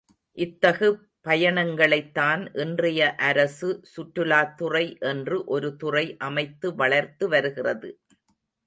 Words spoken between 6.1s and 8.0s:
அமைத்து வளர்த்து வருகிறது.